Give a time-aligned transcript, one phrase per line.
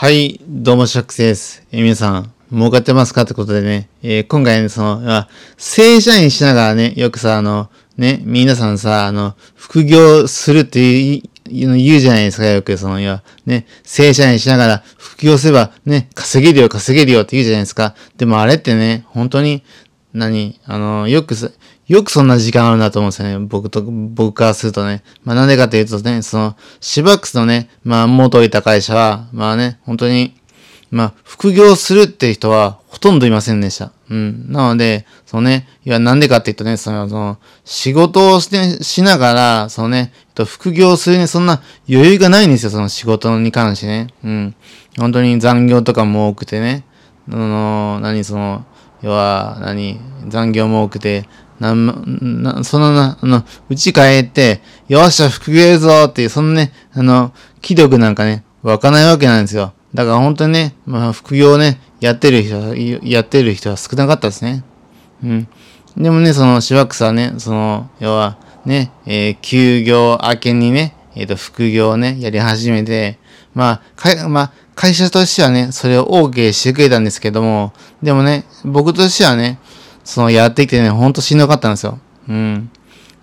[0.00, 1.62] はい、どうも、シャックスです。
[1.72, 5.26] えー皆さん、儲かってますかってことでね、えー今回ね、その、
[5.58, 17.94] 正社員しながらね、よくさ、あの、ね、皆さんさ、あの、副業するっていう言う言うじゃないですか、よく、その、いや、ね、正社員しながら副業すれば、ね、稼げるよ、稼げるよって言うじゃないですか。
[18.16, 19.62] でもあれってね、本当に、
[20.12, 20.60] 何？
[20.66, 21.34] あの、よく、
[21.86, 23.46] よくそんな時間あるなと思うんですよね。
[23.46, 25.02] 僕と、僕からするとね。
[25.24, 30.34] まあなんでかっていうとね、その、シバックスのね、まあ元いた会社は、まあね、本当に、
[30.90, 33.92] まあ、副業するって人はほとんどいませんでした。
[34.10, 34.50] うん。
[34.50, 40.12] なので、そのね、いや、なんでかって言うとね、その、その、仕事をして、しながら、そのね、
[40.46, 44.08] 副業するね、そんな余裕がないんですよ、その仕事に関してね。
[44.24, 44.54] うん。
[44.98, 46.84] 本当に残業とかも多くてね。
[47.30, 48.24] あの、何？
[48.24, 48.64] その、
[49.02, 51.28] 要は、何、残業も多くて、
[51.58, 59.72] なん、な、そのな、あの、うち帰って、よっしゃ、副業やるぞっていう、そのね、あの、気力なんかね、湧かないわけなんですよ。
[59.94, 64.64] だから本当にね、まあ、副業をね、やってる人は、やってる人は少なかったですね。
[65.22, 65.48] うん。
[65.96, 73.18] でもね、その、シワックスはね、その、要は、ね、えー休業明けにね、えっ、と、副業をね、やり始めて、
[73.54, 79.58] まあ、か、まあ、会社としてはね、それを OK してくれたんですけども、でもね、僕としてはね、
[80.04, 81.98] その、やってきてね、ほんとしんどかったんですよ。
[82.30, 82.70] うん。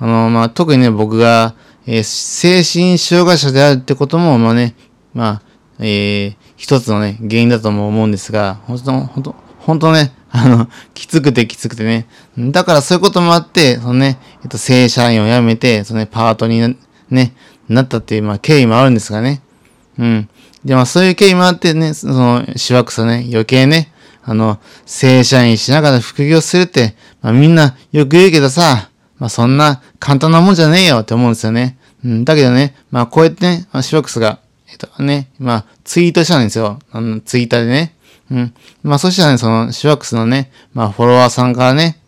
[0.00, 1.54] あの、まあ、特にね、僕が、
[1.86, 4.74] えー精神障害者であるってことも、まあね、
[5.12, 5.42] まあ、
[5.78, 12.08] えー一つのね、原因だとも思うんですが、本当本当本当ね、 あの、きつくてきつくてね。
[12.36, 16.74] だからそういうこともあって、そのね、えっと、正社員を辞めて、そのね、パートにな
[17.10, 17.32] ね、
[17.68, 19.40] なったっていう、まあ、経緯もあるんですがね。
[19.98, 20.28] うん。
[20.64, 23.92] で、まあ、そういう経緯もあってね、その、しわくさね、余計ね、
[24.24, 31.78] あの、正社員しながら副業するって、まあ、みんなよく言うけどさ、まあ、そんな簡単なもんじゃねえよって思うんですよね。
[32.04, 34.38] うん、だけどね、まあ、こうやってね、まあ、シワックスが、
[34.70, 36.78] えっとね、まあ、ツイートしたんですよ。
[36.90, 37.94] あの、ツイッターでね。
[38.30, 38.54] うん。
[38.82, 41.98] まあ、そしたらね、その、シワックスのね、まあ、フォロワーさんからね、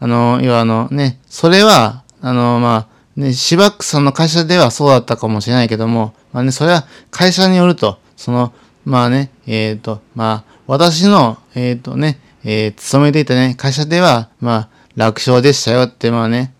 [0.00, 8.52] あの、要はあのね、それは、あの、まあ、ね、シバックさんの会社ではそうだったかもしれないけども、まあね、それは会社によると、その、
[8.84, 16.52] まあね、えっ、と、まあ、私の、えっ、とね、えー勤めていたね、会社では、まあ、楽勝でしたよって、まあね、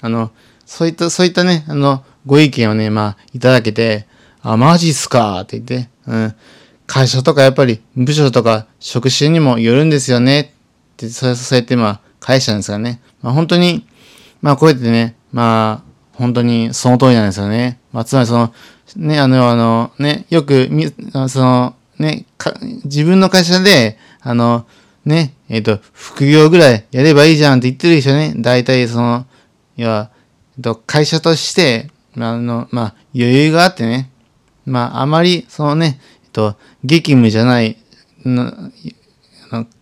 [0.00, 0.30] あの、
[0.66, 4.06] そういった、そういったね、あの、ご意見をね、まあ、いただけて、
[4.42, 6.34] あ、マジっすかって言って、うん。
[6.86, 13.00] 会社とかやっぱり部署とか職種にもよるんですよねって、そうそうやってまあ、返したんですがね。
[13.22, 13.86] まあ本当に、
[14.42, 17.80] まあこうやってね、まあ、本当にその通りなんですよね。
[17.92, 18.54] まあつまりその、
[18.96, 20.86] ね、あの、あの、ね、よくみ、
[21.28, 24.64] その、ね、か自分の会社で、あの、
[25.04, 29.26] ね、えっ、と、副業ぐらいやればいいじゃんって言ってる人ね、大体その、
[29.76, 30.12] いや、
[30.56, 34.12] えっと、会社として、あ、の、まあ、余裕があってね、
[34.66, 37.76] まあ、あまり、そのね、えっと、激務じゃない、
[38.24, 38.70] の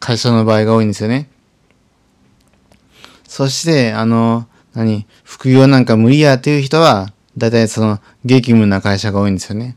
[0.00, 1.28] 会社の場合が多いんですよね。
[3.28, 9.76] そして、あの、何、副業なんか無理やっていう人は、大体その、激務な会社が多いんですよね。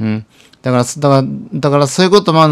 [0.00, 0.26] うん。
[0.62, 2.48] だから、だから、だからそういうこともあ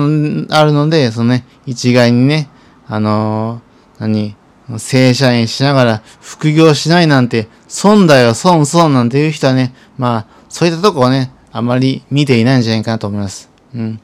[0.65, 2.49] るので、そのね、一概にね、
[2.87, 3.69] あのー
[3.99, 4.37] 何、
[4.79, 13.51] 正社員しながら副業しないなんて、損だよ、損損なんていう人はね、まあ、そういったとこをね、あまり見ていないんじゃないかなと思います。
[13.75, 14.01] うん。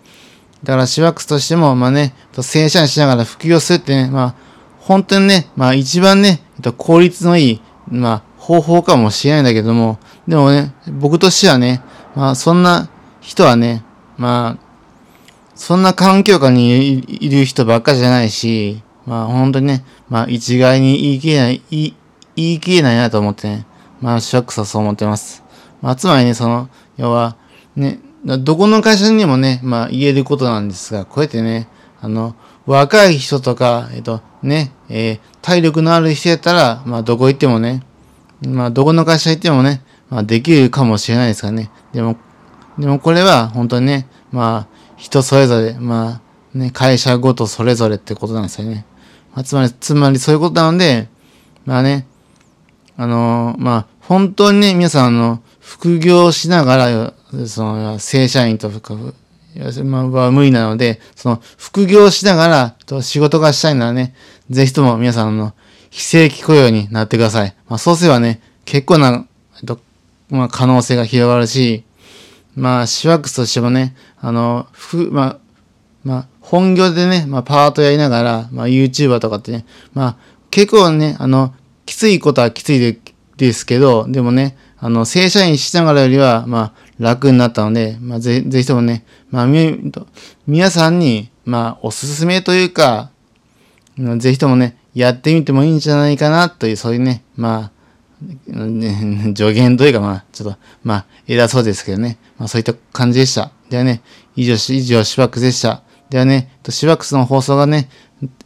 [0.65, 4.35] だから、シワックスとしても、まあね、正社員しながら副業するってね、まあ、
[4.81, 9.99] 本当にね、まあ一番ね、っと効率のいい、まあ方法かもしれないんだけども、
[10.29, 11.83] でもね、僕としてはね、
[12.15, 12.91] まあそんな
[13.23, 13.83] 人はね、
[14.19, 14.65] まあ、
[15.55, 21.97] そんな環境下にいる人ばっかじゃないし、まあ本当にね、まあ一概に言い切れない、言い
[22.37, 23.67] 言い切れないなと思ってね、
[24.01, 25.43] まあショックさそう思ってます。
[25.81, 27.37] まあつまりね、その、要は、
[27.77, 31.67] ね、どこの会社にもね、まあ言えることなんですが、こうやってね、
[32.03, 32.35] あの、
[32.67, 37.82] 若い人とか、えっと、ね、えー体力のある人やったら、まあどこ行ってもね、
[38.49, 41.71] まあどこの会社行ってもね、まあできるかもしれないですからね。
[41.93, 42.16] でも、
[42.78, 46.23] でもこれは本当にね、まあ人それぞれ、ま
[46.55, 48.87] あね、会社ごとそれぞれってことなんですよね。
[49.35, 51.08] まあ、つまり、つまりそういうことなので、
[51.67, 52.06] まあね、
[52.97, 57.14] あのーまあ本当にね、皆さんあの、副業しながら、
[57.47, 58.94] その、正社員とか、
[59.85, 64.14] まあ、無理なので、その、副業しながら、と仕事がしたいならね、
[64.50, 65.55] ぜひとも皆さんの、
[65.91, 67.55] 非正規雇用になってください。
[67.69, 69.26] まあ、そうすればね、結構な、
[69.58, 69.79] えっと、
[70.29, 71.85] まあ、可能性が広がるし、
[72.56, 75.38] まあ、シワックスとしてもね、あの、ふ、まあ、
[76.02, 80.17] まあ、本業でね、まあ、パートやりながら、まあ、YouTuber とかってね、まあ、
[80.50, 81.55] 結構ね、あの、
[81.87, 82.99] きついことはきついで
[83.37, 89.93] ですけど、でもね、あの、正社員しながらよりは、まあ、楽になったので、まあ、ぜぜひともね、まあ、み、
[90.47, 93.11] 皆さんに、まあ、おすすめというか、
[94.19, 97.75] ぜひともね、やってみてもいいんじゃないかなという、そういうね、まあ、
[99.37, 102.19] 助言というか、まあ、ちょっと、まあ、偉そうですけどね。
[102.38, 103.50] まあ、そういった感じでした。
[103.70, 104.02] ではね、
[104.37, 105.82] 以上、以上、シバックスでした。
[106.11, 107.88] ではね、シバックスの放送がね、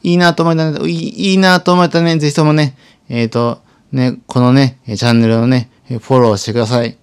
[0.02, 2.76] いいなと思ったら、いいいいなと思ったらね、ぜひともね、
[3.08, 3.60] えっ、ー、と、
[3.92, 6.96] ね、このね、チャンネルをね、フォローしてください。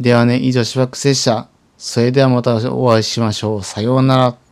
[0.00, 1.48] ではね、以上、シバックスでした。
[1.76, 3.62] それではまたお会いしましょう。
[3.62, 4.43] さようなら。